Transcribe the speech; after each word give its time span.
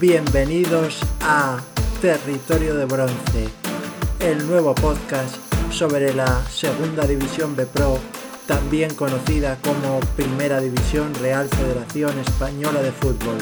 Bienvenidos 0.00 0.98
a 1.20 1.60
Territorio 2.00 2.74
de 2.74 2.86
Bronce, 2.86 3.48
el 4.20 4.46
nuevo 4.46 4.74
podcast 4.74 5.36
sobre 5.70 6.14
la 6.14 6.42
Segunda 6.46 7.06
División 7.06 7.54
B 7.54 7.66
Pro, 7.66 7.98
también 8.46 8.94
conocida 8.94 9.58
como 9.62 10.00
Primera 10.16 10.58
División 10.58 11.14
Real 11.16 11.50
Federación 11.50 12.18
Española 12.18 12.80
de 12.80 12.92
Fútbol. 12.92 13.36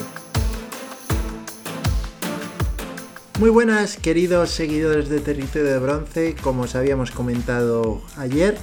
Muy 3.39 3.51
buenas 3.51 3.97
queridos 3.97 4.51
seguidores 4.51 5.09
de 5.09 5.21
Territorio 5.21 5.71
de 5.71 5.79
Bronce, 5.79 6.35
como 6.43 6.63
os 6.63 6.75
habíamos 6.75 7.13
comentado 7.13 8.03
ayer, 8.17 8.59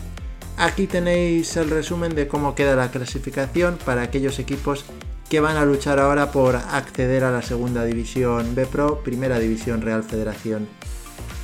aquí 0.57 0.85
tenéis 0.87 1.55
el 1.55 1.69
resumen 1.69 2.13
de 2.13 2.27
cómo 2.27 2.55
queda 2.55 2.75
la 2.75 2.91
clasificación 2.91 3.77
para 3.85 4.01
aquellos 4.01 4.37
equipos 4.39 4.83
que 5.29 5.39
van 5.39 5.57
a 5.57 5.65
luchar 5.65 5.99
ahora 5.99 6.31
por 6.31 6.55
acceder 6.55 7.23
a 7.23 7.31
la 7.31 7.41
segunda 7.41 7.83
división 7.83 8.53
B 8.53 8.65
Pro, 8.65 9.01
primera 9.03 9.39
división 9.39 9.81
Real 9.81 10.03
Federación. 10.03 10.67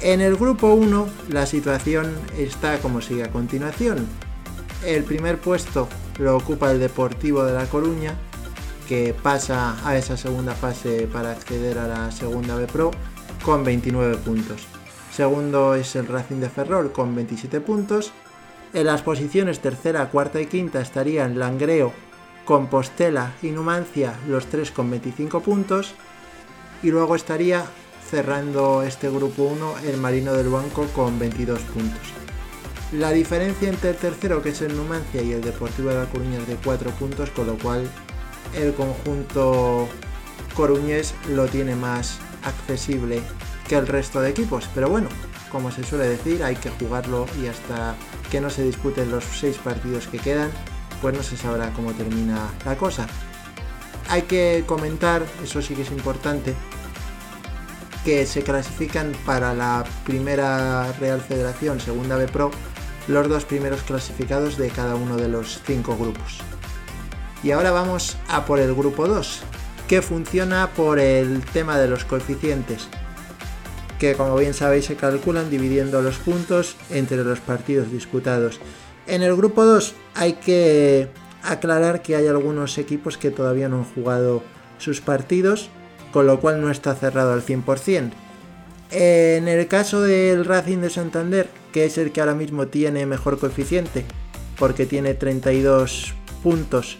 En 0.01 0.21
el 0.21 0.35
grupo 0.35 0.73
1 0.73 1.07
la 1.29 1.45
situación 1.45 2.15
está 2.37 2.79
como 2.79 3.01
sigue 3.01 3.23
a 3.23 3.31
continuación. 3.31 4.07
El 4.85 5.03
primer 5.03 5.39
puesto 5.39 5.87
lo 6.19 6.35
ocupa 6.35 6.71
el 6.71 6.79
Deportivo 6.79 7.43
de 7.43 7.53
La 7.53 7.65
Coruña, 7.65 8.15
que 8.87 9.13
pasa 9.13 9.77
a 9.87 9.97
esa 9.97 10.17
segunda 10.17 10.53
fase 10.53 11.07
para 11.11 11.31
acceder 11.31 11.77
a 11.77 11.87
la 11.87 12.11
segunda 12.11 12.55
B 12.55 12.67
Pro 12.67 12.91
con 13.43 13.63
29 13.63 14.17
puntos. 14.17 14.67
Segundo 15.11 15.75
es 15.75 15.95
el 15.95 16.07
Racing 16.07 16.39
de 16.39 16.49
Ferrol 16.49 16.91
con 16.91 17.15
27 17.15 17.61
puntos. 17.61 18.11
En 18.73 18.85
las 18.85 19.01
posiciones 19.01 19.59
tercera, 19.59 20.09
cuarta 20.09 20.39
y 20.39 20.45
quinta 20.45 20.81
estarían 20.81 21.37
Langreo, 21.37 21.93
Compostela 22.45 23.33
y 23.41 23.51
Numancia, 23.51 24.13
los 24.27 24.47
tres 24.47 24.71
con 24.71 24.89
25 24.89 25.41
puntos. 25.41 25.93
Y 26.83 26.91
luego 26.91 27.15
estaría 27.15 27.65
cerrando 28.09 28.83
este 28.83 29.09
grupo 29.09 29.43
1 29.43 29.75
el 29.87 29.97
Marino 29.97 30.33
del 30.33 30.49
Banco 30.49 30.85
con 30.93 31.19
22 31.19 31.61
puntos. 31.61 32.01
La 32.91 33.11
diferencia 33.11 33.69
entre 33.69 33.91
el 33.91 33.95
tercero, 33.95 34.41
que 34.41 34.49
es 34.49 34.61
el 34.61 34.75
Numancia, 34.75 35.21
y 35.21 35.31
el 35.31 35.41
Deportivo 35.41 35.89
de 35.89 35.95
La 35.95 36.09
Coruña 36.09 36.39
es 36.39 36.47
de 36.47 36.55
4 36.55 36.91
puntos, 36.91 37.29
con 37.29 37.47
lo 37.47 37.57
cual 37.57 37.89
el 38.53 38.73
conjunto 38.73 39.87
coruñés 40.55 41.13
lo 41.29 41.47
tiene 41.47 41.75
más 41.75 42.19
accesible 42.43 43.21
que 43.69 43.75
el 43.75 43.87
resto 43.87 44.19
de 44.19 44.31
equipos. 44.31 44.67
Pero 44.75 44.89
bueno, 44.89 45.07
como 45.51 45.71
se 45.71 45.83
suele 45.83 46.07
decir, 46.07 46.43
hay 46.43 46.55
que 46.55 46.69
jugarlo 46.69 47.25
y 47.41 47.47
hasta 47.47 47.95
que 48.29 48.41
no 48.41 48.49
se 48.49 48.63
disputen 48.63 49.11
los 49.11 49.23
seis 49.23 49.57
partidos 49.57 50.07
que 50.07 50.19
quedan, 50.19 50.51
pues 51.01 51.15
no 51.15 51.23
se 51.23 51.37
sabrá 51.37 51.71
cómo 51.73 51.93
termina 51.93 52.49
la 52.65 52.77
cosa. 52.77 53.07
Hay 54.09 54.23
que 54.23 54.63
comentar, 54.65 55.25
eso 55.43 55.61
sí 55.61 55.73
que 55.73 55.81
es 55.83 55.91
importante, 55.91 56.53
que 58.03 58.25
se 58.25 58.43
clasifican 58.43 59.13
para 59.25 59.53
la 59.53 59.83
primera 60.05 60.91
Real 60.93 61.21
Federación, 61.21 61.79
segunda 61.79 62.15
B 62.17 62.27
Pro, 62.27 62.51
los 63.07 63.29
dos 63.29 63.45
primeros 63.45 63.81
clasificados 63.81 64.57
de 64.57 64.69
cada 64.69 64.95
uno 64.95 65.17
de 65.17 65.27
los 65.27 65.61
cinco 65.65 65.97
grupos. 65.97 66.39
Y 67.43 67.51
ahora 67.51 67.71
vamos 67.71 68.17
a 68.27 68.45
por 68.45 68.59
el 68.59 68.73
grupo 68.75 69.07
2, 69.07 69.41
que 69.87 70.01
funciona 70.01 70.69
por 70.75 70.99
el 70.99 71.43
tema 71.43 71.79
de 71.79 71.87
los 71.87 72.05
coeficientes, 72.05 72.87
que 73.99 74.15
como 74.15 74.35
bien 74.35 74.53
sabéis 74.53 74.85
se 74.85 74.95
calculan 74.95 75.49
dividiendo 75.49 76.01
los 76.01 76.17
puntos 76.17 76.75
entre 76.89 77.23
los 77.23 77.39
partidos 77.39 77.91
disputados. 77.91 78.59
En 79.07 79.23
el 79.23 79.35
grupo 79.35 79.65
2 79.65 79.93
hay 80.15 80.33
que 80.33 81.09
aclarar 81.43 82.01
que 82.01 82.15
hay 82.15 82.27
algunos 82.27 82.77
equipos 82.77 83.17
que 83.17 83.31
todavía 83.31 83.67
no 83.67 83.77
han 83.77 83.85
jugado 83.85 84.43
sus 84.77 85.01
partidos, 85.01 85.69
con 86.11 86.27
lo 86.27 86.39
cual 86.39 86.61
no 86.61 86.69
está 86.69 86.95
cerrado 86.95 87.33
al 87.33 87.43
100%. 87.43 88.11
En 88.91 89.47
el 89.47 89.67
caso 89.67 90.01
del 90.01 90.45
Racing 90.45 90.79
de 90.79 90.89
Santander, 90.89 91.49
que 91.71 91.85
es 91.85 91.97
el 91.97 92.11
que 92.11 92.19
ahora 92.19 92.35
mismo 92.35 92.67
tiene 92.67 93.05
mejor 93.05 93.39
coeficiente, 93.39 94.05
porque 94.57 94.85
tiene 94.85 95.13
32 95.13 96.13
puntos 96.43 96.97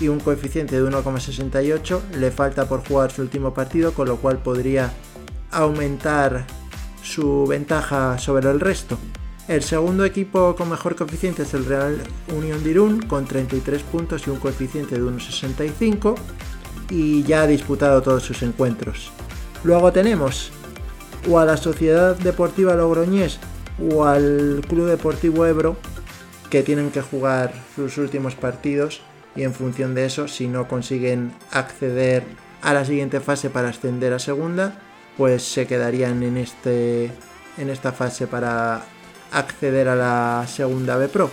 y 0.00 0.08
un 0.08 0.20
coeficiente 0.20 0.80
de 0.80 0.88
1,68. 0.88 2.00
Le 2.16 2.30
falta 2.30 2.68
por 2.68 2.86
jugar 2.86 3.12
su 3.12 3.22
último 3.22 3.54
partido, 3.54 3.92
con 3.92 4.08
lo 4.08 4.16
cual 4.16 4.38
podría 4.38 4.92
aumentar 5.50 6.44
su 7.02 7.46
ventaja 7.46 8.18
sobre 8.18 8.50
el 8.50 8.60
resto. 8.60 8.98
El 9.48 9.62
segundo 9.62 10.04
equipo 10.04 10.54
con 10.54 10.68
mejor 10.68 10.94
coeficiente 10.94 11.44
es 11.44 11.54
el 11.54 11.64
Real 11.64 11.96
Unión 12.36 12.62
de 12.62 12.70
Irún, 12.70 13.00
con 13.00 13.24
33 13.24 13.82
puntos 13.82 14.26
y 14.26 14.30
un 14.30 14.36
coeficiente 14.36 14.96
de 14.96 15.00
1,65 15.00 16.16
y 16.90 17.22
ya 17.22 17.42
ha 17.42 17.46
disputado 17.46 18.02
todos 18.02 18.22
sus 18.22 18.42
encuentros. 18.42 19.10
Luego 19.64 19.90
tenemos 19.90 20.52
o 21.30 21.38
a 21.38 21.46
la 21.46 21.56
Sociedad 21.56 22.14
Deportiva 22.16 22.74
Logroñés 22.74 23.40
o 23.90 24.04
al 24.04 24.60
Club 24.68 24.86
Deportivo 24.86 25.46
Ebro 25.46 25.78
que 26.50 26.62
tienen 26.62 26.90
que 26.90 27.00
jugar 27.00 27.54
sus 27.74 27.96
últimos 27.96 28.34
partidos 28.34 29.00
y 29.34 29.44
en 29.44 29.54
función 29.54 29.94
de 29.94 30.04
eso, 30.04 30.28
si 30.28 30.46
no 30.46 30.68
consiguen 30.68 31.32
acceder 31.52 32.24
a 32.60 32.74
la 32.74 32.84
siguiente 32.84 33.20
fase 33.20 33.48
para 33.48 33.70
ascender 33.70 34.12
a 34.12 34.18
segunda, 34.18 34.78
pues 35.16 35.42
se 35.42 35.66
quedarían 35.66 36.22
en, 36.22 36.36
este, 36.36 37.06
en 37.56 37.70
esta 37.70 37.92
fase 37.92 38.26
para 38.26 38.84
acceder 39.32 39.88
a 39.88 39.96
la 39.96 40.46
segunda 40.46 40.96
B 40.96 41.08
Pro. 41.08 41.30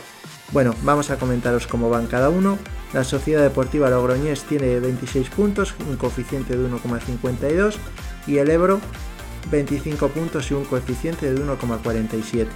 Bueno, 0.52 0.76
vamos 0.84 1.10
a 1.10 1.18
comentaros 1.18 1.68
cómo 1.68 1.90
van 1.90 2.08
cada 2.08 2.30
uno. 2.30 2.58
La 2.94 3.04
Sociedad 3.04 3.42
Deportiva 3.42 3.90
Logroñés 3.90 4.44
tiene 4.44 4.80
26 4.80 5.30
puntos, 5.30 5.74
un 5.90 5.98
coeficiente 5.98 6.56
de 6.56 6.70
1,52 6.70 7.76
y 8.28 8.38
el 8.38 8.50
Ebro 8.50 8.80
25 9.52 10.10
puntos 10.10 10.50
y 10.52 10.54
un 10.54 10.66
coeficiente 10.66 11.32
de 11.32 11.42
1,47. 11.42 12.48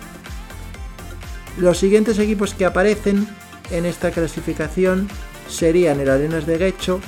Los 1.57 1.77
siguientes 1.77 2.19
equipos 2.19 2.53
que 2.53 2.65
aparecen 2.65 3.27
en 3.71 3.85
esta 3.85 4.11
clasificación 4.11 5.07
serían 5.47 5.99
el 5.99 6.09
Arenas 6.09 6.45
de 6.45 6.57
Guecho 6.57 6.99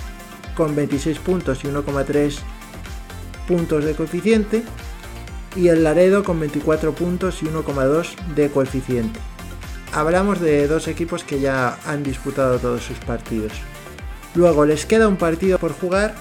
con 0.56 0.76
26 0.76 1.20
puntos 1.20 1.64
y 1.64 1.68
1,3 1.68 2.38
puntos 3.48 3.86
de 3.86 3.96
coeficiente 3.96 4.64
y 5.56 5.68
el 5.68 5.84
Laredo 5.84 6.24
con 6.24 6.40
24 6.40 6.94
puntos 6.94 7.42
y 7.44 7.46
1,2 7.46 8.16
de 8.36 8.50
coeficiente. 8.50 9.20
Hablamos 9.94 10.40
de 10.40 10.68
dos 10.68 10.88
equipos 10.88 11.24
que 11.24 11.40
ya 11.40 11.78
han 11.86 12.04
disputado 12.04 12.60
todos 12.60 12.84
sus 12.84 12.98
partidos. 13.00 13.54
Luego 14.36 14.66
les 14.66 14.86
queda 14.86 15.08
un 15.08 15.18
partido 15.18 15.58
por 15.58 15.74
jugar. 15.74 16.16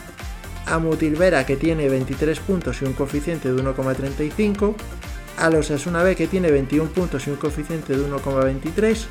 A 0.67 0.79
Mutilvera 0.79 1.47
que 1.47 1.57
tiene 1.57 1.89
23 1.89 2.39
puntos 2.41 2.83
y 2.83 2.85
un 2.85 2.93
coeficiente 2.93 3.53
de 3.53 3.61
1,35, 3.61 4.75
a 5.39 5.51
los 5.51 5.71
Asuna 5.71 6.03
B 6.03 6.15
que 6.15 6.29
tiene 6.29 6.51
21 6.51 6.91
puntos 6.91 7.27
y 7.27 7.31
un 7.31 7.37
coeficiente 7.37 7.97
de 7.97 8.09
1,23, 8.09 9.07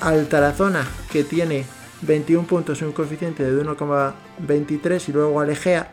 al 0.00 0.26
Tarazona 0.28 0.86
que 1.10 1.24
tiene 1.24 1.66
21 2.02 2.46
puntos 2.46 2.80
y 2.80 2.84
un 2.84 2.92
coeficiente 2.92 3.42
de 3.42 3.62
1,23 3.62 5.08
y 5.08 5.12
luego 5.12 5.40
Alejea, 5.40 5.90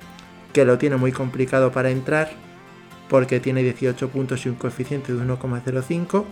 que 0.53 0.63
lo 0.63 0.77
tiene 0.77 0.95
muy 0.95 1.11
complicado 1.11 1.71
para 1.71 1.89
entrar 1.89 2.31
porque 3.09 3.39
tiene 3.39 3.63
18 3.63 4.09
puntos 4.09 4.45
y 4.45 4.49
un 4.49 4.55
coeficiente 4.55 5.13
de 5.13 5.23
1,05, 5.23 6.23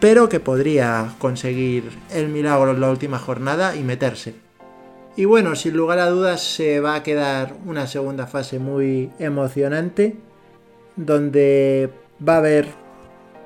pero 0.00 0.28
que 0.28 0.40
podría 0.40 1.14
conseguir 1.18 1.90
el 2.12 2.28
milagro 2.28 2.72
en 2.72 2.80
la 2.80 2.90
última 2.90 3.18
jornada 3.18 3.76
y 3.76 3.82
meterse. 3.82 4.34
Y 5.16 5.26
bueno, 5.26 5.54
sin 5.54 5.76
lugar 5.76 6.00
a 6.00 6.10
dudas 6.10 6.42
se 6.42 6.80
va 6.80 6.96
a 6.96 7.02
quedar 7.02 7.54
una 7.66 7.86
segunda 7.86 8.26
fase 8.26 8.58
muy 8.58 9.10
emocionante, 9.18 10.16
donde 10.96 11.90
va 12.26 12.34
a 12.34 12.38
haber 12.38 12.66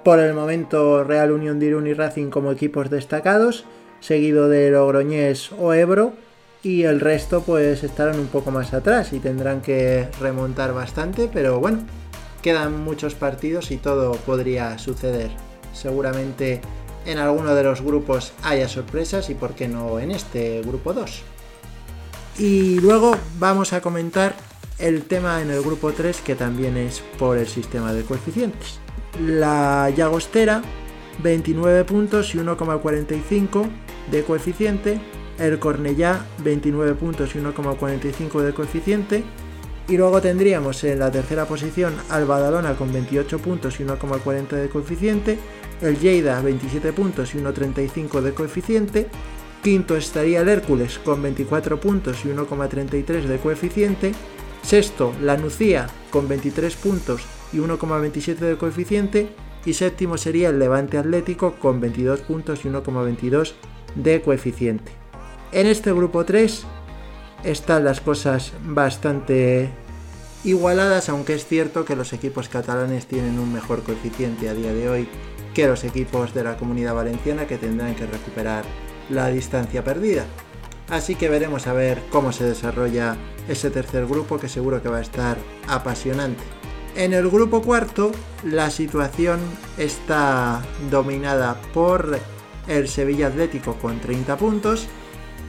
por 0.03 0.19
el 0.19 0.33
momento 0.33 1.05
Real 1.05 1.33
Unión 1.33 1.59
de 1.59 1.67
Irún 1.67 1.87
y 1.87 1.93
Racing 1.93 2.31
como 2.31 2.51
equipos 2.51 2.89
destacados, 2.89 3.67
seguido 4.01 4.49
de 4.49 4.71
Logroñés 4.71 5.53
o 5.59 5.75
Ebro 5.75 6.15
y 6.63 6.85
el 6.85 7.01
resto 7.01 7.43
pues 7.43 7.85
estarán 7.85 8.19
un 8.19 8.27
poco 8.27 8.51
más 8.51 8.73
atrás 8.73 9.13
y 9.13 9.21
tendrán 9.21 9.61
que 9.61 10.09
remontar 10.21 10.73
bastante, 10.73 11.29
pero 11.33 11.61
bueno, 11.61 11.81
quedan 12.43 12.83
muchos 12.83 13.15
partidos 13.15 13.71
y 13.71 13.77
todo 13.77 14.13
podría 14.13 14.79
suceder. 14.79 15.31
Seguramente 15.73 16.61
en 17.07 17.19
alguno 17.19 17.55
de 17.55 17.63
los 17.63 17.81
grupos 17.81 18.33
haya 18.43 18.69
sorpresas 18.69 19.31
y 19.31 19.35
por 19.35 19.55
qué 19.55 19.69
no 19.69 19.99
en 19.99 20.11
este 20.11 20.63
grupo 20.63 20.93
2. 20.93 21.23
Y 22.39 22.81
luego 22.81 23.17
vamos 23.39 23.73
a 23.73 23.81
comentar 23.81 24.35
el 24.79 25.03
tema 25.03 25.43
en 25.43 25.51
el 25.51 25.63
grupo 25.63 25.93
3 25.93 26.21
que 26.21 26.35
también 26.35 26.77
es 26.77 27.03
por 27.19 27.37
el 27.37 27.49
sistema 27.49 27.93
de 27.93 28.03
coeficientes. 28.03 28.79
La 29.21 29.91
Llagostera 29.91 30.63
29 31.23 31.85
puntos 31.85 32.35
y 32.35 32.39
1,45 32.39 33.69
de 34.11 34.23
coeficiente, 34.23 35.01
el 35.39 35.59
Cornellá 35.59 36.25
29 36.45 36.95
puntos 36.95 37.35
y 37.35 37.39
1,45 37.39 38.41
de 38.41 38.55
coeficiente, 38.55 39.25
y 39.89 39.97
luego 39.97 40.21
tendríamos 40.21 40.85
en 40.85 40.99
la 40.99 41.11
tercera 41.11 41.47
posición 41.47 41.95
al 42.11 42.27
Badalona 42.27 42.75
con 42.77 42.93
28 42.93 43.39
puntos 43.39 43.81
y 43.81 43.85
1,40 43.85 44.49
de 44.49 44.69
coeficiente, 44.69 45.39
el 45.81 45.99
Lleida 45.99 46.41
27 46.43 46.93
puntos 46.93 47.35
y 47.35 47.39
1,35 47.39 48.21
de 48.21 48.35
coeficiente, 48.35 49.07
quinto 49.63 49.97
estaría 49.97 50.41
el 50.43 50.49
Hércules 50.49 50.99
con 50.99 51.23
24 51.23 51.81
puntos 51.81 52.25
y 52.25 52.29
1,33 52.29 53.23
de 53.23 53.39
coeficiente, 53.39 54.13
Sexto, 54.63 55.15
la 55.23 55.37
Nucía 55.37 55.89
con 56.11 56.29
23 56.29 56.77
puntos 56.77 57.23
y 57.53 57.59
1,27 57.59 58.37
de 58.37 58.57
coeficiente. 58.59 59.29
Y 59.65 59.75
séptimo 59.75 60.17
sería 60.17 60.51
el 60.51 60.59
Levante 60.59 60.99
Atlético 60.99 61.55
con 61.55 61.81
22 61.81 62.21
puntos 62.21 62.65
y 62.65 62.69
1,22 62.69 63.55
de 63.95 64.21
coeficiente. 64.23 64.93
En 65.53 65.67
este 65.67 65.93
grupo 65.93 66.25
3 66.25 66.67
están 67.45 67.85
las 67.85 68.01
cosas 68.01 68.53
bastante 68.65 69.71
igualadas, 70.45 71.09
aunque 71.09 71.35
es 71.35 71.47
cierto 71.47 71.85
que 71.85 71.97
los 71.97 72.13
equipos 72.13 72.49
catalanes 72.49 73.07
tienen 73.07 73.39
un 73.39 73.53
mejor 73.53 73.83
coeficiente 73.83 74.49
a 74.49 74.55
día 74.55 74.73
de 74.73 74.89
hoy 74.89 75.09
que 75.55 75.67
los 75.67 75.85
equipos 75.85 76.35
de 76.35 76.45
la 76.45 76.57
comunidad 76.57 76.95
valenciana 76.95 77.47
que 77.47 77.59
tendrán 77.59 77.95
que 77.95 78.07
recuperar 78.07 78.65
la 79.11 79.29
distancia 79.29 79.83
perdida. 79.83 80.25
Así 80.89 81.17
que 81.17 81.29
veremos 81.29 81.67
a 81.67 81.73
ver 81.73 82.03
cómo 82.11 82.33
se 82.33 82.45
desarrolla 82.45 83.17
ese 83.49 83.71
tercer 83.71 84.07
grupo 84.07 84.39
que 84.39 84.49
seguro 84.49 84.83
que 84.83 84.89
va 84.89 84.99
a 84.99 85.03
estar 85.03 85.37
apasionante. 85.67 86.43
En 86.97 87.13
el 87.13 87.29
grupo 87.29 87.63
cuarto 87.63 88.13
la 88.43 88.71
situación 88.71 89.41
está 89.77 90.63
dominada 90.91 91.61
por 91.75 92.19
el 92.67 92.89
Sevilla 92.89 93.29
Atlético 93.29 93.75
con 93.75 94.01
30 94.01 94.37
puntos. 94.37 94.89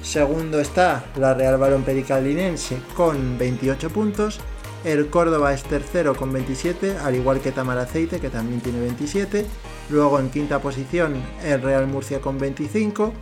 Segundo 0.02 0.60
está 0.60 1.06
la 1.18 1.34
Real 1.34 1.58
Balón 1.58 1.84
Linense 1.86 2.78
con 2.96 3.38
28 3.38 3.90
puntos. 3.90 4.40
El 4.84 5.10
Córdoba 5.10 5.54
es 5.54 5.64
tercero 5.64 6.16
con 6.16 6.32
27, 6.32 6.98
al 6.98 7.16
igual 7.16 7.42
que 7.42 7.52
Tamaraceite, 7.52 8.20
que 8.20 8.30
también 8.30 8.62
tiene 8.62 8.80
27. 8.80 9.46
Luego 9.90 10.20
en 10.20 10.30
quinta 10.30 10.62
posición 10.62 11.22
el 11.44 11.62
Real 11.62 11.86
Murcia 11.88 12.22
con 12.22 12.40
25. 12.40 13.14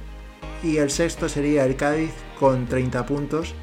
Y 0.64 0.78
el 0.78 0.92
sexto 0.92 1.28
sería 1.28 1.66
el 1.66 1.76
Cádiz 1.76 2.14
con 2.40 2.68
30 2.68 3.06
puntos. 3.06 3.56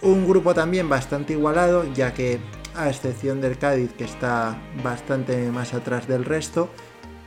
Un 0.00 0.28
grupo 0.28 0.54
también 0.54 0.88
bastante 0.88 1.32
igualado, 1.32 1.92
ya 1.92 2.14
que 2.14 2.38
a 2.76 2.88
excepción 2.88 3.40
del 3.40 3.58
Cádiz, 3.58 3.92
que 3.92 4.04
está 4.04 4.56
bastante 4.84 5.50
más 5.50 5.74
atrás 5.74 6.06
del 6.06 6.24
resto, 6.24 6.68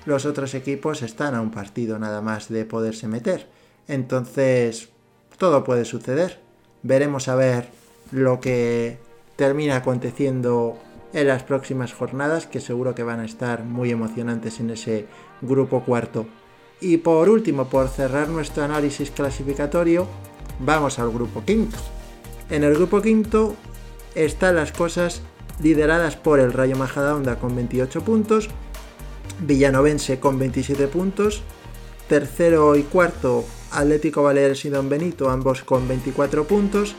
los 0.06 0.25
otros 0.25 0.54
equipos 0.56 1.02
están 1.02 1.36
a 1.36 1.42
un 1.42 1.52
partido 1.52 2.00
nada 2.00 2.22
más 2.22 2.48
de 2.48 2.63
poderse 2.63 3.08
meter. 3.10 3.50
Entonces, 3.88 4.90
todo 5.42 5.64
puede 5.64 5.86
suceder. 5.86 6.38
Veremos 6.84 7.28
a 7.28 7.34
ver 7.34 7.70
lo 8.12 8.40
que 8.40 9.00
termina 9.38 9.78
aconteciendo 9.78 10.78
en 11.14 11.28
las 11.28 11.42
próximas 11.42 11.96
jornadas, 11.96 12.46
que 12.46 12.60
seguro 12.60 12.94
que 12.94 13.02
van 13.02 13.22
a 13.22 13.26
estar 13.26 13.64
muy 13.64 13.90
emocionantes 13.90 14.60
en 14.60 14.70
ese 14.70 15.08
grupo 15.42 15.84
cuarto. 15.84 16.28
Y 16.80 16.98
por 16.98 17.28
último, 17.28 17.66
por 17.70 17.88
cerrar 17.88 18.30
nuestro 18.30 18.64
análisis 18.64 19.10
clasificatorio, 19.10 20.06
vamos 20.60 21.00
al 21.00 21.10
grupo 21.10 21.44
quinto. 21.44 21.78
En 22.52 22.64
el 22.64 22.76
grupo 22.76 23.02
quinto 23.02 23.56
están 24.14 24.58
las 24.58 24.72
cosas 24.72 25.24
lideradas 25.60 26.18
por 26.18 26.40
el 26.40 26.54
Rayo 26.54 26.76
Majadahonda 26.76 27.40
con 27.40 27.56
28 27.56 28.04
puntos, 28.04 28.48
Villanovense 29.40 30.20
con 30.20 30.38
27 30.38 30.88
puntos, 30.88 31.42
tercero 32.08 32.76
y 32.76 32.84
cuarto 32.84 33.44
Atlético 33.72 34.24
Baleares 34.24 34.66
y 34.66 34.70
Don 34.70 34.90
Benito, 34.90 35.30
ambos 35.30 35.64
con 35.64 35.88
24 35.88 36.46
puntos, 36.46 36.96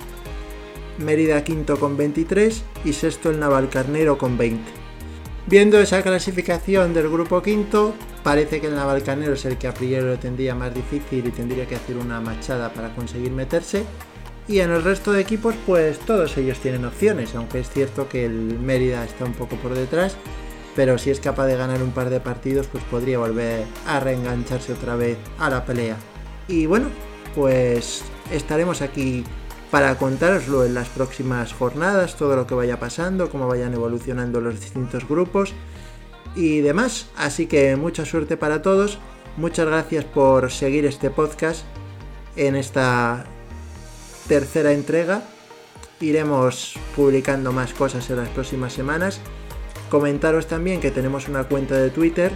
Mérida 0.99 1.43
quinto 1.43 1.79
con 1.79 1.97
23 1.97 2.63
y 2.85 2.93
sexto 2.93 3.31
el 3.31 3.41
Navalcarnero 3.41 4.19
con 4.19 4.37
20. 4.37 4.63
Viendo 5.47 5.81
esa 5.81 6.03
clasificación 6.03 6.95
del 6.95 7.09
grupo 7.09 7.43
quinto, 7.43 7.95
parece 8.23 8.61
que 8.61 8.69
el 8.69 8.77
Navalcarnero 8.77 9.33
es 9.33 9.45
el 9.45 9.59
que 9.59 9.69
a 9.69 9.75
priori 9.75 10.05
lo 10.05 10.19
tendría 10.19 10.55
más 10.55 10.75
difícil 10.75 11.27
y 11.27 11.31
tendría 11.31 11.67
que 11.67 11.77
hacer 11.77 11.97
una 11.97 12.21
machada 12.21 12.73
para 12.73 12.95
conseguir 12.95 13.33
meterse. 13.33 13.85
Y 14.49 14.61
en 14.61 14.71
el 14.71 14.83
resto 14.83 15.13
de 15.13 15.23
equipos, 15.23 15.55
pues 15.67 15.99
todos 16.01 16.37
ellos 16.37 16.59
tienen 16.59 16.85
opciones, 16.85 17.35
aunque 17.35 17.61
es 17.61 17.71
cierto 17.71 18.09
que 18.09 18.25
el 18.27 18.59
Mérida 18.59 19.05
está 19.05 19.25
un 19.25 19.35
poco 19.35 19.57
por 19.57 19.75
detrás, 19.75 20.17
pero 20.77 20.99
si 20.99 21.11
es 21.11 21.21
capaz 21.21 21.47
de 21.47 21.57
ganar 21.57 21.83
un 21.83 21.93
par 21.93 22.11
de 22.11 22.21
partidos, 22.21 22.67
pues 22.67 22.83
podría 22.85 23.19
volver 23.19 23.65
a 23.87 24.01
reengancharse 24.01 24.73
otra 24.73 24.97
vez 24.97 25.19
a 25.39 25.51
la 25.51 25.65
pelea. 25.65 25.97
Y 26.53 26.67
bueno, 26.67 26.91
pues 27.35 28.05
estaremos 28.31 28.83
aquí 28.83 29.25
para 29.71 29.97
contároslo 29.97 30.67
en 30.67 30.75
las 30.75 30.91
próximas 30.91 31.55
jornadas, 31.55 32.17
todo 32.17 32.37
lo 32.37 32.47
que 32.47 32.55
vaya 32.55 32.79
pasando, 32.79 33.31
cómo 33.31 33.49
vayan 33.49 33.73
evolucionando 33.73 34.39
los 34.43 34.61
distintos 34.61 35.09
grupos 35.09 35.55
y 36.37 36.61
demás. 36.61 37.09
Así 37.17 37.47
que 37.47 37.75
mucha 37.77 38.05
suerte 38.05 38.37
para 38.37 38.61
todos. 38.61 38.99
Muchas 39.39 39.65
gracias 39.65 40.05
por 40.05 40.53
seguir 40.53 40.85
este 40.85 41.09
podcast 41.09 41.65
en 42.37 42.55
esta 42.55 43.25
tercera 44.29 44.73
entrega. 44.73 45.23
Iremos 46.01 46.75
publicando 46.95 47.53
más 47.53 47.73
cosas 47.73 48.11
en 48.11 48.17
las 48.17 48.29
próximas 48.29 48.75
semanas. 48.75 49.21
Comentaros 49.89 50.49
también 50.49 50.83
que 50.83 50.91
tenemos 50.91 51.29
una 51.29 51.45
cuenta 51.45 51.77
de 51.77 51.89
Twitter, 51.89 52.31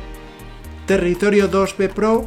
Territorio 0.87 1.51
2B 1.51 1.93
Pro, 1.93 2.25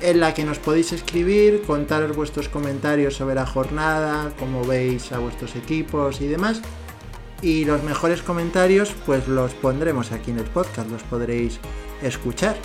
en 0.00 0.20
la 0.20 0.34
que 0.34 0.44
nos 0.44 0.58
podéis 0.58 0.92
escribir, 0.92 1.62
contaros 1.62 2.16
vuestros 2.16 2.48
comentarios 2.48 3.14
sobre 3.14 3.34
la 3.34 3.46
jornada, 3.46 4.32
cómo 4.38 4.64
veis 4.64 5.12
a 5.12 5.18
vuestros 5.18 5.56
equipos 5.56 6.20
y 6.20 6.26
demás. 6.26 6.62
Y 7.42 7.64
los 7.64 7.82
mejores 7.82 8.22
comentarios 8.22 8.94
pues 9.06 9.28
los 9.28 9.52
pondremos 9.54 10.12
aquí 10.12 10.30
en 10.30 10.38
el 10.38 10.44
podcast, 10.44 10.90
los 10.90 11.02
podréis 11.02 11.58
escuchar. 12.02 12.56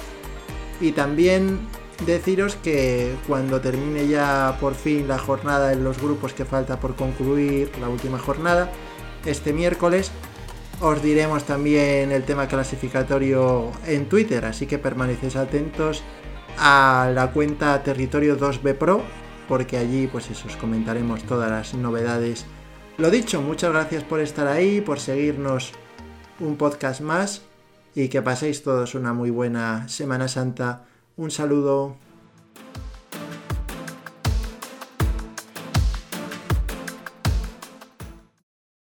Y 0.81 0.91
también 0.91 1.59
deciros 2.05 2.55
que 2.55 3.15
cuando 3.27 3.61
termine 3.61 4.07
ya 4.07 4.57
por 4.59 4.75
fin 4.75 5.07
la 5.07 5.17
jornada 5.17 5.71
en 5.71 5.83
los 5.83 6.01
grupos 6.01 6.33
que 6.33 6.45
falta 6.45 6.79
por 6.79 6.95
concluir, 6.95 7.71
la 7.79 7.89
última 7.89 8.19
jornada, 8.19 8.71
este 9.25 9.53
miércoles 9.53 10.11
os 10.81 11.01
diremos 11.01 11.45
también 11.45 12.11
el 12.11 12.23
tema 12.23 12.47
clasificatorio 12.47 13.71
en 13.87 14.07
Twitter, 14.07 14.43
así 14.45 14.65
que 14.65 14.77
permanecéis 14.77 15.37
atentos 15.37 16.03
a 16.57 17.11
la 17.13 17.31
cuenta 17.31 17.81
Territorio 17.83 18.37
2B 18.37 18.75
Pro, 18.75 19.01
porque 19.47 19.77
allí 19.77 20.07
pues 20.07 20.29
eso, 20.29 20.47
os 20.47 20.55
comentaremos 20.55 21.23
todas 21.23 21.49
las 21.49 21.73
novedades. 21.73 22.45
Lo 22.97 23.09
dicho, 23.09 23.41
muchas 23.41 23.71
gracias 23.71 24.03
por 24.03 24.19
estar 24.19 24.47
ahí, 24.47 24.81
por 24.81 24.99
seguirnos 24.99 25.73
un 26.39 26.55
podcast 26.57 27.01
más 27.01 27.41
y 27.93 28.09
que 28.09 28.21
paséis 28.21 28.63
todos 28.63 28.95
una 28.95 29.13
muy 29.13 29.29
buena 29.29 29.87
Semana 29.87 30.27
Santa. 30.27 30.85
Un 31.17 31.31
saludo. 31.31 31.95